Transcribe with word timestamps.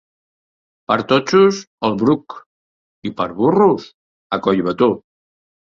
Per 0.91 0.97
totxos 1.11 1.59
al 1.89 1.99
Bruc, 2.05 2.39
i 3.11 3.15
per 3.21 3.31
burros 3.43 3.89
a 4.39 4.45
Collbató. 4.49 4.93